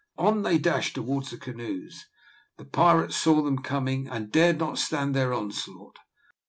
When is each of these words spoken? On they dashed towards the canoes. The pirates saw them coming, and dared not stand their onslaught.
On 0.17 0.41
they 0.41 0.57
dashed 0.57 0.95
towards 0.95 1.29
the 1.29 1.37
canoes. 1.37 2.07
The 2.57 2.65
pirates 2.65 3.15
saw 3.15 3.43
them 3.43 3.59
coming, 3.61 4.07
and 4.07 4.31
dared 4.31 4.57
not 4.57 4.79
stand 4.79 5.13
their 5.13 5.31
onslaught. 5.31 5.99